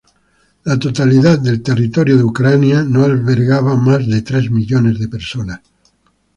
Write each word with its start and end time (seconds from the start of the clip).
La 0.63 0.79
totalidad 0.79 1.37
del 1.37 1.61
territorio 1.61 2.17
de 2.17 2.23
Ucrania 2.23 2.81
no 2.83 3.03
albergaba 3.03 3.75
más 3.75 4.07
de 4.07 4.23
tres 4.23 4.49
millones 4.49 4.97
de 4.99 5.07
personas. 5.07 5.59